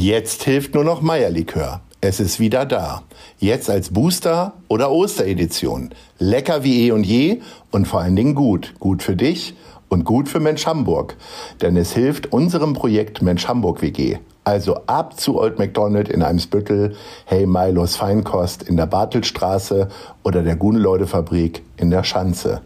[0.00, 1.80] Jetzt hilft nur noch Meierlikör.
[2.00, 3.02] Es ist wieder da.
[3.40, 5.90] Jetzt als Booster oder Osteredition.
[6.20, 7.40] Lecker wie eh und je
[7.72, 8.74] und vor allen Dingen gut.
[8.78, 9.56] Gut für dich
[9.88, 11.16] und gut für Mensch Hamburg.
[11.62, 14.18] Denn es hilft unserem Projekt Mensch Hamburg WG.
[14.44, 19.88] Also ab zu Old McDonald in Eimsbüttel, Hey Milos Feinkost in der Bartelstraße
[20.22, 22.60] oder der Guneleude Fabrik in der Schanze.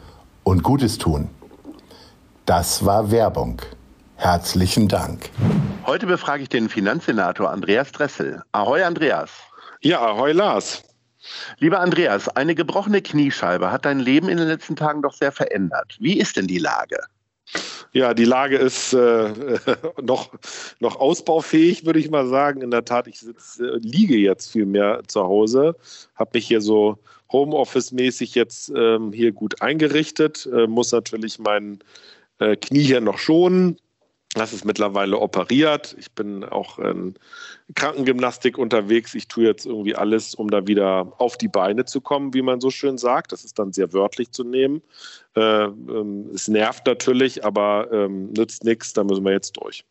[0.44, 1.30] Und Gutes tun.
[2.44, 3.62] Das war Werbung.
[4.22, 5.30] Herzlichen Dank.
[5.84, 8.40] Heute befrage ich den Finanzsenator Andreas Dressel.
[8.52, 9.32] Ahoi, Andreas.
[9.80, 10.84] Ja, ahoi, Lars.
[11.58, 15.96] Lieber Andreas, eine gebrochene Kniescheibe hat dein Leben in den letzten Tagen doch sehr verändert.
[15.98, 17.00] Wie ist denn die Lage?
[17.90, 19.32] Ja, die Lage ist äh,
[20.00, 20.30] noch,
[20.78, 22.62] noch ausbaufähig, würde ich mal sagen.
[22.62, 25.74] In der Tat, ich sitz, äh, liege jetzt viel mehr zu Hause,
[26.14, 26.96] habe mich hier so
[27.32, 31.80] Homeoffice-mäßig jetzt ähm, hier gut eingerichtet, äh, muss natürlich mein
[32.38, 33.78] äh, Knie hier noch schonen.
[34.34, 35.94] Das ist mittlerweile operiert.
[35.98, 37.14] Ich bin auch in
[37.74, 39.14] Krankengymnastik unterwegs.
[39.14, 42.60] Ich tue jetzt irgendwie alles, um da wieder auf die Beine zu kommen, wie man
[42.60, 43.32] so schön sagt.
[43.32, 44.80] Das ist dann sehr wörtlich zu nehmen.
[45.36, 48.94] Äh, ähm, es nervt natürlich, aber ähm, nützt nichts.
[48.94, 49.84] Da müssen wir jetzt durch.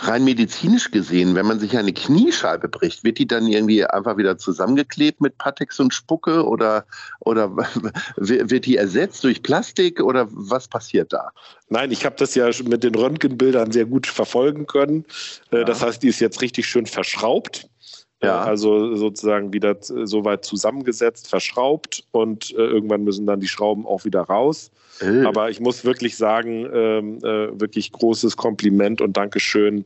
[0.00, 4.36] Rein medizinisch gesehen, wenn man sich eine Kniescheibe bricht, wird die dann irgendwie einfach wieder
[4.36, 6.84] zusammengeklebt mit Patex und Spucke oder,
[7.20, 7.56] oder
[8.16, 11.32] wird die ersetzt durch Plastik oder was passiert da?
[11.70, 15.04] Nein, ich habe das ja mit den Röntgenbildern sehr gut verfolgen können.
[15.50, 15.64] Äh, ja.
[15.64, 17.68] Das heißt, die ist jetzt richtig schön verschraubt.
[18.22, 18.40] Ja.
[18.40, 24.04] Also sozusagen wieder so weit zusammengesetzt, verschraubt und äh, irgendwann müssen dann die Schrauben auch
[24.04, 24.72] wieder raus.
[25.00, 25.24] Äh.
[25.24, 29.84] Aber ich muss wirklich sagen, ähm, äh, wirklich großes Kompliment und Dankeschön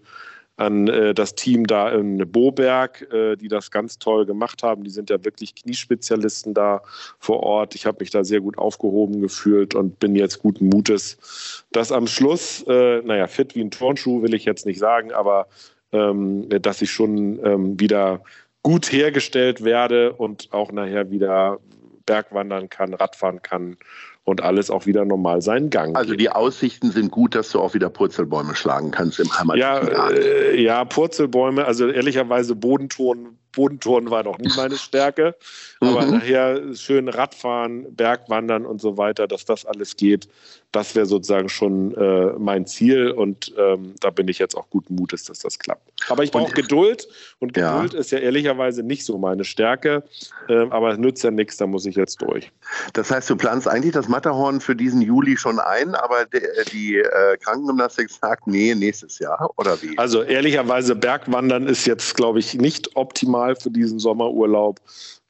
[0.57, 4.85] an äh, das Team da in Boberg, äh, die das ganz toll gemacht haben.
[4.85, 6.83] Die sind ja wirklich Kniespezialisten da
[7.19, 7.75] vor Ort.
[7.75, 12.07] Ich habe mich da sehr gut aufgehoben gefühlt und bin jetzt guten Mutes, dass am
[12.07, 15.47] Schluss, äh, naja, fit wie ein Turnschuh will ich jetzt nicht sagen, aber
[15.93, 18.23] ähm, dass ich schon ähm, wieder
[18.63, 21.59] gut hergestellt werde und auch nachher wieder
[22.07, 23.77] Bergwandern kann, Radfahren kann
[24.25, 25.97] und alles auch wieder normal seinen Gang.
[25.97, 29.57] Also die Aussichten sind gut, dass du auch wieder Purzelbäume schlagen kannst im Heimat.
[29.57, 35.37] Ja, äh, ja, Purzelbäume, also ehrlicherweise Bodenton Bodentouren war noch nie meine Stärke.
[35.81, 36.13] Aber mhm.
[36.13, 40.29] nachher schön Radfahren, Bergwandern und so weiter, dass das alles geht,
[40.73, 43.11] das wäre sozusagen schon äh, mein Ziel.
[43.11, 45.91] Und ähm, da bin ich jetzt auch guten Mutes, dass das klappt.
[46.09, 47.09] Aber ich brauche Geduld.
[47.39, 47.99] Und Geduld ja.
[47.99, 50.03] ist ja ehrlicherweise nicht so meine Stärke.
[50.49, 52.51] Ähm, aber es nützt ja nichts, da muss ich jetzt durch.
[52.93, 56.41] Das heißt, du planst eigentlich das Matterhorn für diesen Juli schon ein, aber die,
[56.73, 59.97] die äh, Krankengymnastik sagt, nee, nächstes Jahr, oder wie?
[59.99, 64.81] Also ehrlicherweise, Bergwandern ist jetzt, glaube ich, nicht optimal optimal für diesen Sommerurlaub,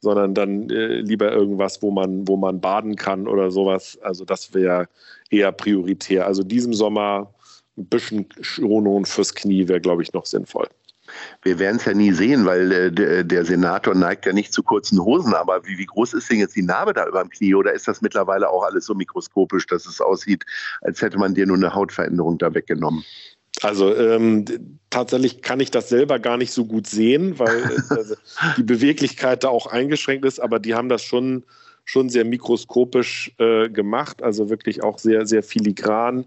[0.01, 3.97] sondern dann äh, lieber irgendwas, wo man, wo man baden kann oder sowas.
[4.01, 4.87] Also das wäre
[5.33, 6.27] eher prioritär.
[6.27, 7.33] Also diesem Sommer
[7.77, 10.67] ein bisschen Schonung fürs Knie wäre, glaube ich, noch sinnvoll.
[11.41, 15.03] Wir werden es ja nie sehen, weil äh, der Senator neigt ja nicht zu kurzen
[15.03, 15.33] Hosen.
[15.33, 17.55] Aber wie, wie groß ist denn jetzt die Narbe da über dem Knie?
[17.55, 20.45] Oder ist das mittlerweile auch alles so mikroskopisch, dass es aussieht,
[20.81, 23.03] als hätte man dir nur eine Hautveränderung da weggenommen?
[23.61, 24.45] Also ähm,
[24.89, 28.15] tatsächlich kann ich das selber gar nicht so gut sehen, weil äh,
[28.57, 31.43] die Beweglichkeit da auch eingeschränkt ist, aber die haben das schon,
[31.85, 36.25] schon sehr mikroskopisch äh, gemacht, also wirklich auch sehr, sehr filigran.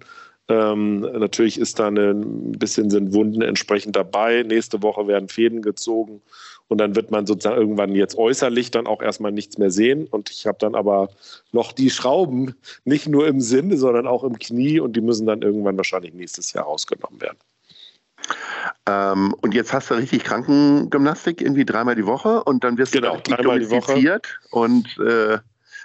[0.48, 4.44] Ähm, natürlich ist da ein bisschen sind Wunden entsprechend dabei.
[4.44, 6.22] Nächste Woche werden Fäden gezogen
[6.68, 10.06] und dann wird man sozusagen irgendwann jetzt äußerlich dann auch erstmal nichts mehr sehen.
[10.06, 11.10] Und ich habe dann aber
[11.52, 12.54] noch die Schrauben
[12.84, 16.52] nicht nur im Sinn, sondern auch im Knie und die müssen dann irgendwann wahrscheinlich nächstes
[16.52, 17.38] Jahr rausgenommen werden.
[18.86, 23.16] Ähm, und jetzt hast du richtig Krankengymnastik irgendwie dreimal die Woche und dann wirst genau,
[23.16, 24.20] du dreimal die Woche.
[24.50, 25.38] und äh,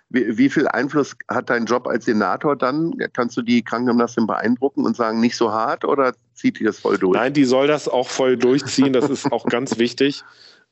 [0.10, 2.94] wie, wie, viel Einfluss hat dein Job als Senator dann?
[3.14, 6.98] Kannst du die Krankengymnastin beeindrucken und sagen, nicht so hart oder zieht die das voll
[6.98, 7.18] durch?
[7.18, 8.92] Nein, die soll das auch voll durchziehen.
[8.92, 10.24] Das ist auch ganz wichtig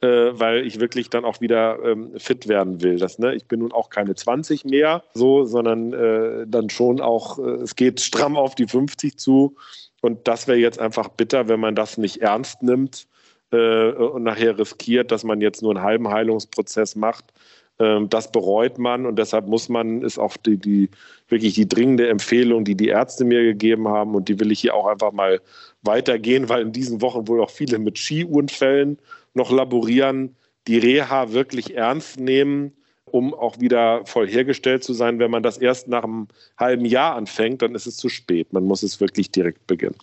[0.01, 0.07] äh,
[0.39, 2.97] weil ich wirklich dann auch wieder ähm, fit werden will.
[2.97, 3.35] Das, ne?
[3.35, 7.75] Ich bin nun auch keine 20 mehr, so, sondern äh, dann schon auch, äh, es
[7.75, 9.55] geht stramm auf die 50 zu.
[10.01, 13.07] Und das wäre jetzt einfach bitter, wenn man das nicht ernst nimmt
[13.51, 17.33] äh, und nachher riskiert, dass man jetzt nur einen halben Heilungsprozess macht.
[17.79, 20.89] Ähm, das bereut man und deshalb muss man, ist auch die, die,
[21.27, 24.75] wirklich die dringende Empfehlung, die die Ärzte mir gegeben haben und die will ich hier
[24.75, 25.41] auch einfach mal
[25.81, 28.99] weitergehen, weil in diesen Wochen wohl auch viele mit Skiunfällen
[29.33, 30.35] noch laborieren,
[30.67, 32.73] die Reha wirklich ernst nehmen,
[33.11, 35.19] um auch wieder voll hergestellt zu sein.
[35.19, 36.27] Wenn man das erst nach einem
[36.57, 38.53] halben Jahr anfängt, dann ist es zu spät.
[38.53, 39.95] Man muss es wirklich direkt beginnen.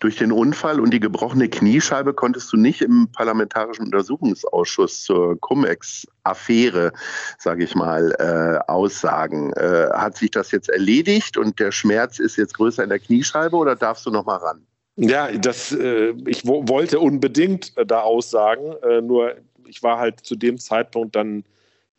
[0.00, 6.92] Durch den Unfall und die gebrochene Kniescheibe konntest du nicht im Parlamentarischen Untersuchungsausschuss zur Cum-Ex-Affäre,
[7.36, 9.52] sage ich mal, äh, aussagen.
[9.52, 13.54] Äh, hat sich das jetzt erledigt und der Schmerz ist jetzt größer in der Kniescheibe
[13.54, 14.66] oder darfst du noch mal ran?
[14.96, 19.34] Ja, das, äh, ich wollte unbedingt da aussagen, äh, nur
[19.66, 21.44] ich war halt zu dem Zeitpunkt dann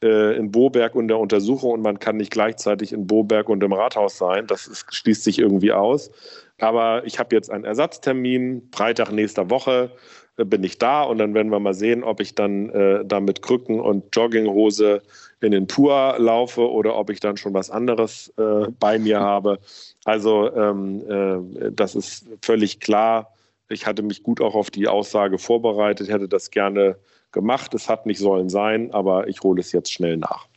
[0.01, 3.73] äh, in Boberg und der Untersuchung und man kann nicht gleichzeitig in Boberg und im
[3.73, 4.47] Rathaus sein.
[4.47, 6.11] Das ist, schließt sich irgendwie aus.
[6.59, 9.91] Aber ich habe jetzt einen Ersatztermin, Freitag nächster Woche
[10.37, 13.19] äh, bin ich da und dann werden wir mal sehen, ob ich dann äh, da
[13.19, 15.01] mit Krücken und Jogginghose
[15.41, 19.59] in den Pur laufe oder ob ich dann schon was anderes äh, bei mir habe.
[20.05, 23.33] Also ähm, äh, das ist völlig klar.
[23.69, 26.97] Ich hatte mich gut auch auf die Aussage vorbereitet, hätte das gerne
[27.31, 27.73] gemacht.
[27.73, 30.47] Es hat nicht sollen sein, aber ich hole es jetzt schnell nach.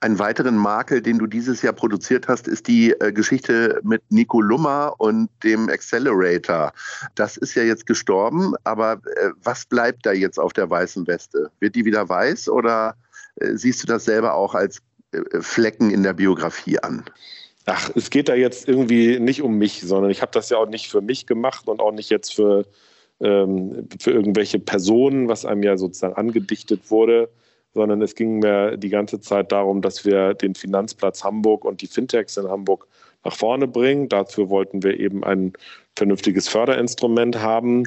[0.00, 4.40] Ein weiteren Makel, den du dieses Jahr produziert hast, ist die äh, Geschichte mit Nico
[4.40, 6.72] Lummer und dem Accelerator.
[7.14, 11.50] Das ist ja jetzt gestorben, aber äh, was bleibt da jetzt auf der weißen Weste?
[11.60, 12.96] Wird die wieder weiß oder
[13.36, 14.80] äh, siehst du das selber auch als
[15.12, 17.04] äh, Flecken in der Biografie an?
[17.66, 20.68] Ach, es geht da jetzt irgendwie nicht um mich, sondern ich habe das ja auch
[20.68, 22.66] nicht für mich gemacht und auch nicht jetzt für
[23.20, 27.28] ähm, für irgendwelche Personen, was einem ja sozusagen angedichtet wurde,
[27.74, 31.86] sondern es ging mir die ganze Zeit darum, dass wir den Finanzplatz Hamburg und die
[31.86, 32.86] Fintechs in Hamburg
[33.24, 34.08] nach vorne bringen.
[34.08, 35.52] Dazu wollten wir eben ein
[35.96, 37.84] vernünftiges Förderinstrument haben.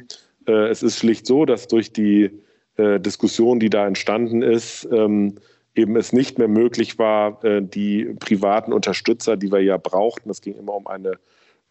[0.47, 2.31] Äh, es ist schlicht so, dass durch die
[2.77, 5.35] äh, Diskussion, die da entstanden ist, ähm,
[5.75, 10.41] eben es nicht mehr möglich war, äh, die privaten Unterstützer, die wir ja brauchten, es
[10.41, 11.13] ging immer um eine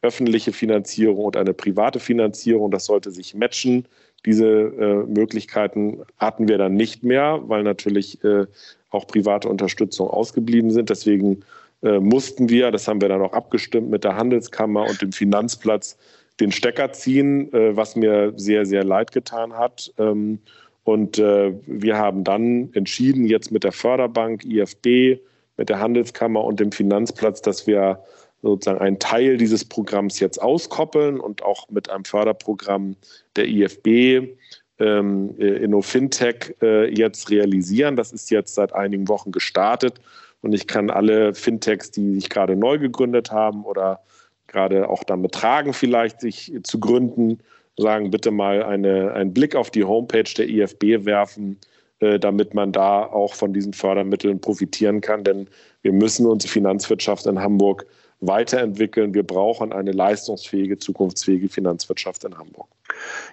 [0.05, 2.71] öffentliche Finanzierung und eine private Finanzierung.
[2.71, 3.87] Das sollte sich matchen.
[4.27, 8.47] Diese äh, Möglichkeiten hatten wir dann nicht mehr, weil natürlich äh,
[8.91, 10.91] auch private Unterstützung ausgeblieben sind.
[10.91, 11.43] Deswegen
[11.83, 15.97] äh, mussten wir, das haben wir dann auch abgestimmt mit der Handelskammer und dem Finanzplatz,
[16.41, 19.93] den Stecker ziehen, äh, was mir sehr, sehr leid getan hat.
[19.99, 20.39] Ähm,
[20.85, 25.21] und äh, wir haben dann entschieden, jetzt mit der Förderbank, IFB,
[25.57, 28.01] mit der Handelskammer und dem Finanzplatz, dass wir
[28.45, 32.97] sozusagen einen Teil dieses Programms jetzt auskoppeln und auch mit einem Förderprogramm
[33.37, 34.37] der IFB
[34.79, 37.97] ähm, äh, InnoFintech äh, jetzt realisieren.
[37.97, 40.01] Das ist jetzt seit einigen Wochen gestartet
[40.43, 44.01] und ich kann alle Fintechs, die sich gerade neu gegründet haben oder
[44.47, 47.39] gerade auch damit tragen, vielleicht sich zu gründen,
[47.79, 51.59] sagen, bitte mal eine, einen Blick auf die Homepage der IFB werfen,
[52.01, 55.25] äh, damit man da auch von diesen Fördermitteln profitieren kann.
[55.25, 55.49] Denn
[55.81, 57.87] wir müssen unsere Finanzwirtschaft in Hamburg
[58.27, 59.15] weiterentwickeln.
[59.15, 62.69] Wir brauchen eine leistungsfähige, zukunftsfähige Finanzwirtschaft in Hamburg.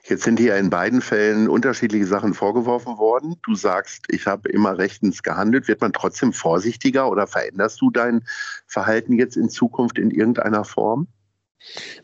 [0.08, 3.36] Jetzt sind hier in beiden Fällen unterschiedliche Sachen vorgeworfen worden.
[3.44, 5.68] Du sagst, ich habe immer rechtens gehandelt.
[5.68, 8.24] Wird man trotzdem vorsichtiger oder veränderst du dein
[8.68, 11.08] Verhalten jetzt in Zukunft in irgendeiner Form?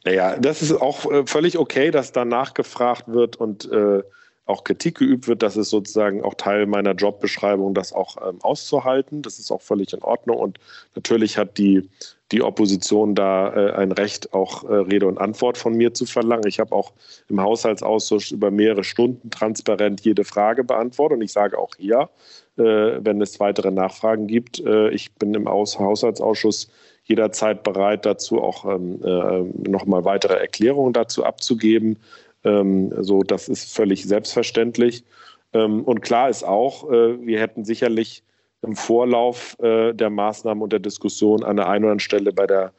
[0.05, 4.03] Naja, das ist auch äh, völlig okay, dass da nachgefragt wird und äh,
[4.45, 5.43] auch Kritik geübt wird.
[5.43, 9.21] Das ist sozusagen auch Teil meiner Jobbeschreibung, das auch ähm, auszuhalten.
[9.21, 10.37] Das ist auch völlig in Ordnung.
[10.37, 10.59] Und
[10.95, 11.89] natürlich hat die
[12.31, 16.47] die Opposition da äh, ein Recht, auch äh, Rede und Antwort von mir zu verlangen.
[16.47, 16.91] Ich habe auch
[17.29, 21.17] im Haushaltsausschuss über mehrere Stunden transparent jede Frage beantwortet.
[21.17, 22.09] Und ich sage auch hier,
[22.57, 26.69] äh, wenn es weitere Nachfragen gibt, äh, ich bin im Aus Haushaltsausschuss
[27.05, 31.97] jederzeit bereit, dazu auch ähm, äh, nochmal weitere Erklärungen dazu abzugeben.
[32.43, 35.05] Ähm, so, das ist völlig selbstverständlich.
[35.53, 38.23] Ähm, und klar ist auch, äh, wir hätten sicherlich
[38.61, 42.47] im Vorlauf äh, der Maßnahmen und der Diskussion an der einen oder anderen Stelle bei
[42.47, 42.73] der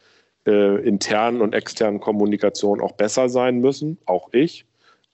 [0.47, 4.64] äh, internen und externen Kommunikation auch besser sein müssen, auch ich.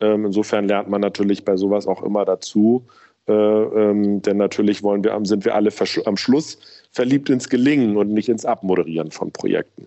[0.00, 2.87] Ähm, insofern lernt man natürlich bei sowas auch immer dazu,
[3.26, 5.71] äh, ähm, denn natürlich wollen wir, sind wir alle
[6.04, 6.59] am Schluss
[6.90, 9.87] verliebt ins Gelingen und nicht ins Abmoderieren von Projekten.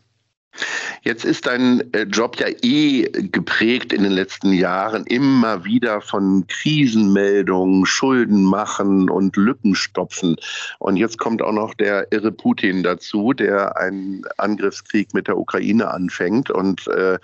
[1.08, 6.46] Jetzt ist dein äh, Job ja eh geprägt in den letzten Jahren immer wieder von
[6.48, 10.36] Krisenmeldungen, Schulden machen und Lücken stopfen.
[10.80, 15.90] Und jetzt kommt auch noch der irre Putin dazu, der einen Angriffskrieg mit der Ukraine
[15.90, 16.52] anfängt.
[16.52, 17.18] Und äh,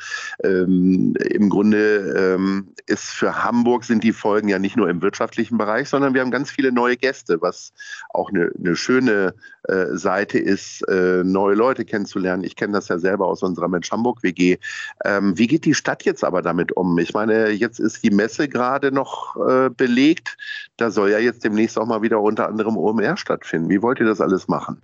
[0.45, 5.57] ähm, im Grunde ähm, ist für Hamburg sind die Folgen ja nicht nur im wirtschaftlichen
[5.57, 7.73] Bereich, sondern wir haben ganz viele neue Gäste, was
[8.11, 12.45] auch eine, eine schöne äh, Seite ist, äh, neue Leute kennenzulernen.
[12.45, 14.57] Ich kenne das ja selber aus unserer Mensch Hamburg WG.
[15.03, 16.97] Ähm, wie geht die Stadt jetzt aber damit um?
[16.97, 20.37] Ich meine, jetzt ist die Messe gerade noch äh, belegt.
[20.77, 23.69] Da soll ja jetzt demnächst auch mal wieder unter anderem OMR stattfinden.
[23.69, 24.81] Wie wollt ihr das alles machen?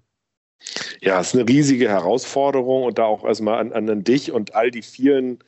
[1.01, 4.71] Ja, es ist eine riesige Herausforderung und da auch erstmal an, an dich und all
[4.71, 5.39] die vielen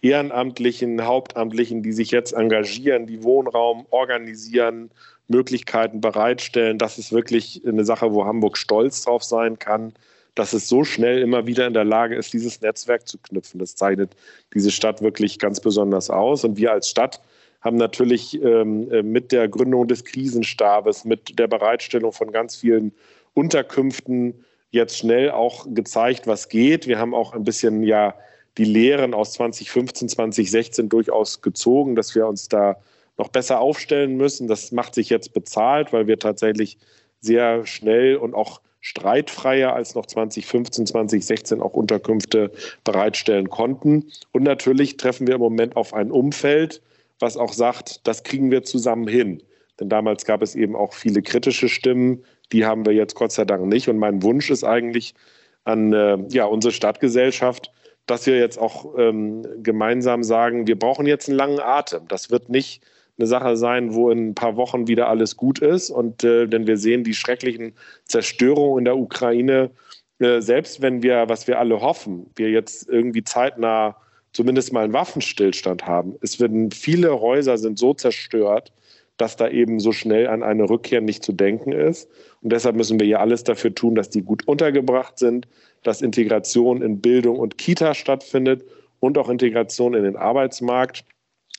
[0.00, 4.90] Ehrenamtlichen, Hauptamtlichen, die sich jetzt engagieren, die Wohnraum organisieren,
[5.26, 6.78] Möglichkeiten bereitstellen.
[6.78, 9.92] Das ist wirklich eine Sache, wo Hamburg stolz drauf sein kann,
[10.38, 13.58] dass es so schnell immer wieder in der Lage ist, dieses Netzwerk zu knüpfen.
[13.58, 14.14] Das zeichnet
[14.54, 16.44] diese Stadt wirklich ganz besonders aus.
[16.44, 17.20] Und wir als Stadt
[17.60, 22.92] haben natürlich ähm, äh, mit der Gründung des Krisenstabes, mit der Bereitstellung von ganz vielen
[23.34, 26.86] Unterkünften jetzt schnell auch gezeigt, was geht.
[26.86, 28.14] Wir haben auch ein bisschen ja
[28.58, 32.76] die Lehren aus 2015, 2016 durchaus gezogen, dass wir uns da
[33.16, 34.46] noch besser aufstellen müssen.
[34.46, 36.78] Das macht sich jetzt bezahlt, weil wir tatsächlich
[37.20, 42.52] sehr schnell und auch streitfreier als noch 2015, 2016 auch Unterkünfte
[42.84, 44.10] bereitstellen konnten.
[44.32, 46.80] Und natürlich treffen wir im Moment auf ein Umfeld,
[47.18, 49.42] was auch sagt, das kriegen wir zusammen hin.
[49.80, 53.44] Denn damals gab es eben auch viele kritische Stimmen, die haben wir jetzt Gott sei
[53.44, 53.88] Dank nicht.
[53.88, 55.14] Und mein Wunsch ist eigentlich
[55.64, 57.72] an äh, ja, unsere Stadtgesellschaft,
[58.06, 62.08] dass wir jetzt auch ähm, gemeinsam sagen, wir brauchen jetzt einen langen Atem.
[62.08, 62.82] Das wird nicht
[63.18, 65.90] eine Sache sein, wo in ein paar Wochen wieder alles gut ist.
[65.90, 67.72] Und äh, denn wir sehen die schrecklichen
[68.04, 69.70] Zerstörungen in der Ukraine,
[70.20, 73.96] äh, selbst wenn wir, was wir alle hoffen, wir jetzt irgendwie zeitnah
[74.32, 76.14] zumindest mal einen Waffenstillstand haben.
[76.20, 78.72] Es werden viele Häuser sind so zerstört,
[79.16, 82.08] dass da eben so schnell an eine Rückkehr nicht zu denken ist.
[82.40, 85.48] Und deshalb müssen wir hier alles dafür tun, dass die gut untergebracht sind,
[85.82, 88.64] dass Integration in Bildung und Kita stattfindet
[89.00, 91.04] und auch Integration in den Arbeitsmarkt.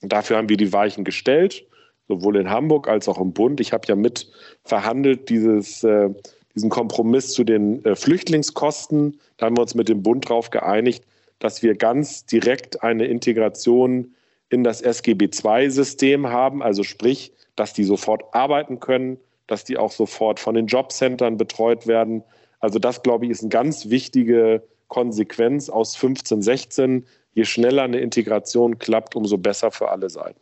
[0.02, 1.66] Dafür haben wir die Weichen gestellt,
[2.08, 3.60] sowohl in Hamburg als auch im Bund.
[3.60, 4.30] Ich habe ja mit
[4.64, 6.10] verhandelt dieses, äh,
[6.56, 9.20] diesen Kompromiss zu den äh, Flüchtlingskosten.
[9.38, 11.04] Da haben wir uns mit dem Bund darauf geeinigt,
[11.40, 14.14] dass wir ganz direkt eine Integration
[14.50, 19.92] in das SGB II-System haben, also sprich, dass die sofort arbeiten können, dass die auch
[19.92, 22.24] sofort von den Jobcentern betreut werden.
[22.60, 28.00] Also das, glaube ich, ist eine ganz wichtige Konsequenz aus 15, 16 je schneller eine
[28.00, 30.40] Integration klappt, umso besser für alle Seiten.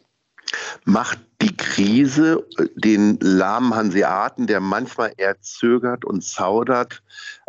[0.85, 7.03] Macht die Krise den lahmen Hanseaten, der manchmal eher zögert und zaudert,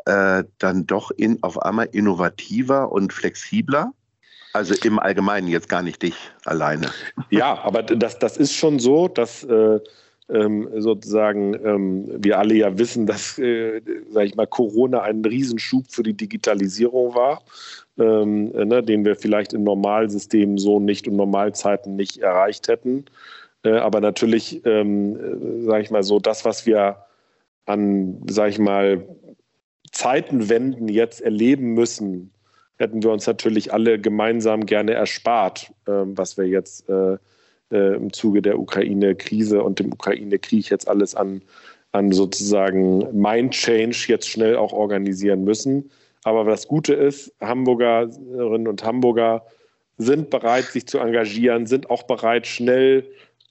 [0.04, 3.92] äh, dann doch in, auf einmal innovativer und flexibler?
[4.52, 6.90] Also im Allgemeinen, jetzt gar nicht dich alleine.
[7.30, 9.78] Ja, aber das, das ist schon so, dass äh,
[10.28, 13.80] ähm, sozusagen ähm, wir alle ja wissen, dass, äh,
[14.10, 17.42] sage ich mal, Corona ein Riesenschub für die Digitalisierung war
[17.98, 23.06] ähm, ne, den wir vielleicht in Normalsystemen so nicht und Normalzeiten nicht erreicht hätten.
[23.64, 27.04] Äh, aber natürlich, ähm, äh, sage ich mal so, das, was wir
[27.66, 29.06] an, sage ich mal,
[29.90, 32.32] Zeitenwenden jetzt erleben müssen,
[32.76, 37.16] hätten wir uns natürlich alle gemeinsam gerne erspart, äh, was wir jetzt äh,
[37.70, 41.42] äh, im Zuge der Ukraine-Krise und dem Ukraine-Krieg jetzt alles an,
[41.92, 45.90] an sozusagen Mind-Change jetzt schnell auch organisieren müssen.
[46.24, 49.44] Aber das Gute ist, Hamburgerinnen und Hamburger
[49.96, 53.04] sind bereit, sich zu engagieren, sind auch bereit, schnell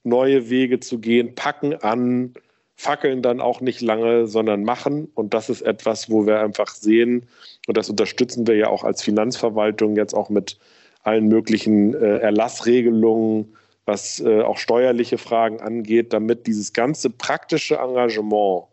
[0.03, 2.33] neue Wege zu gehen, packen an,
[2.75, 5.09] fackeln dann auch nicht lange, sondern machen.
[5.15, 7.27] Und das ist etwas, wo wir einfach sehen,
[7.67, 10.57] und das unterstützen wir ja auch als Finanzverwaltung jetzt auch mit
[11.03, 13.53] allen möglichen äh, Erlassregelungen,
[13.87, 18.65] was äh, auch steuerliche Fragen angeht, damit dieses ganze praktische Engagement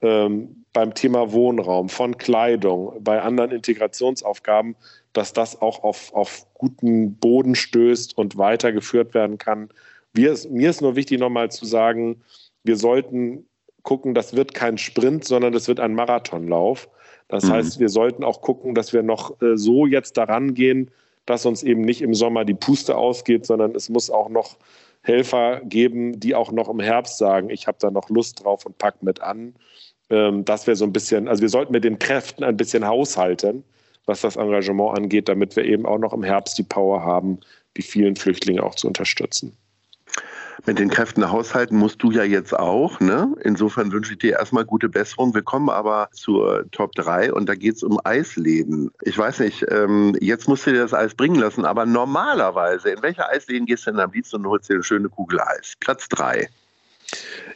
[0.00, 4.74] ähm, beim Thema Wohnraum, von Kleidung, bei anderen Integrationsaufgaben,
[5.12, 9.68] dass das auch auf, auf guten Boden stößt und weitergeführt werden kann.
[10.14, 12.22] Wir, mir ist nur wichtig, nochmal zu sagen,
[12.64, 13.46] wir sollten
[13.82, 16.88] gucken, das wird kein Sprint, sondern das wird ein Marathonlauf.
[17.28, 17.50] Das mhm.
[17.50, 20.90] heißt, wir sollten auch gucken, dass wir noch äh, so jetzt daran gehen,
[21.26, 24.56] dass uns eben nicht im Sommer die Puste ausgeht, sondern es muss auch noch
[25.02, 28.78] Helfer geben, die auch noch im Herbst sagen, ich habe da noch Lust drauf und
[28.78, 29.54] pack mit an.
[30.10, 33.64] Ähm, das wäre so ein bisschen, also wir sollten mit den Kräften ein bisschen haushalten,
[34.06, 37.40] was das Engagement angeht, damit wir eben auch noch im Herbst die Power haben,
[37.76, 39.56] die vielen Flüchtlinge auch zu unterstützen.
[40.66, 42.98] Mit den Kräften haushalten musst du ja jetzt auch.
[42.98, 43.34] Ne?
[43.42, 45.34] Insofern wünsche ich dir erstmal gute Besserung.
[45.34, 48.90] Wir kommen aber zur Top 3 und da geht es um Eisläden.
[49.02, 53.02] Ich weiß nicht, ähm, jetzt musst du dir das Eis bringen lassen, aber normalerweise, in
[53.02, 55.74] welche Eisläden gehst du denn am liebsten und holst dir eine schöne Kugel Eis?
[55.80, 56.48] Platz 3.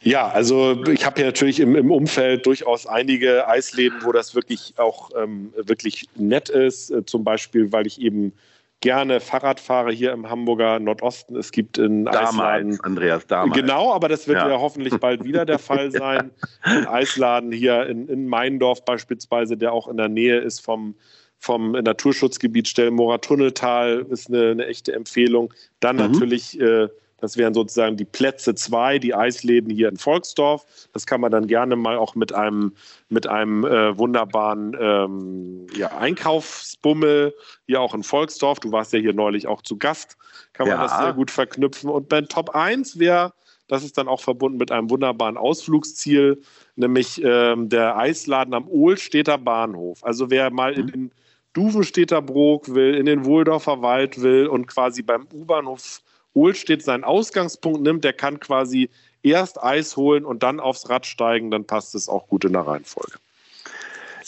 [0.02, 4.74] Ja, also ich habe hier natürlich im, im, Umfeld durchaus einige Eisläden, wo das wirklich
[4.76, 6.90] auch ähm, wirklich nett ist.
[6.90, 8.34] Äh, zum Beispiel, weil ich eben
[8.80, 11.36] gerne Fahrrad fahre hier im Hamburger Nordosten.
[11.36, 12.80] Es gibt in damals, Eisladen.
[12.82, 13.58] Andreas, damals.
[13.58, 16.30] Genau, aber das wird ja, ja hoffentlich bald wieder der Fall sein.
[16.62, 20.94] Ein Eisladen hier in, in Meindorf beispielsweise, der auch in der Nähe ist vom
[21.40, 25.54] vom Naturschutzgebiet Stellenmorer Tunneltal ist eine, eine echte Empfehlung.
[25.78, 26.02] Dann mhm.
[26.02, 26.88] natürlich äh,
[27.20, 30.64] das wären sozusagen die Plätze zwei, die Eisläden hier in Volksdorf.
[30.92, 32.72] Das kann man dann gerne mal auch mit einem,
[33.08, 37.34] mit einem äh, wunderbaren ähm, ja, Einkaufsbummel
[37.66, 38.60] hier auch in Volksdorf.
[38.60, 40.16] Du warst ja hier neulich auch zu Gast.
[40.52, 40.82] Kann man ja.
[40.84, 41.90] das sehr gut verknüpfen.
[41.90, 43.32] Und bei Top 1 wäre,
[43.66, 46.40] das ist dann auch verbunden mit einem wunderbaren Ausflugsziel,
[46.76, 50.04] nämlich ähm, der Eisladen am Ohlstädter Bahnhof.
[50.04, 50.90] Also wer mal in mhm.
[50.90, 51.10] den
[51.52, 56.00] Duvenstädter Brook will, in den Wohldorfer Wald will und quasi beim U-Bahnhof
[56.38, 58.90] Ohlstedt seinen Ausgangspunkt nimmt, der kann quasi
[59.22, 62.62] erst Eis holen und dann aufs Rad steigen, dann passt es auch gut in der
[62.62, 63.18] Reihenfolge.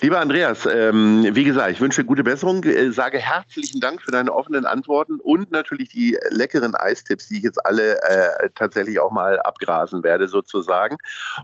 [0.02, 4.32] Lieber Andreas, ähm, wie gesagt, ich wünsche gute Besserung, äh, sage herzlichen Dank für deine
[4.32, 9.38] offenen Antworten und natürlich die leckeren Eistipps, die ich jetzt alle äh, tatsächlich auch mal
[9.40, 10.96] abgrasen werde sozusagen.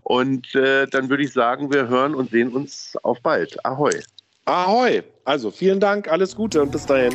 [0.02, 3.62] Und äh, dann würde ich sagen, wir hören und sehen uns auf bald.
[3.66, 4.00] Ahoi.
[4.46, 5.02] Ahoi.
[5.26, 7.14] Also vielen Dank, alles Gute und bis dahin.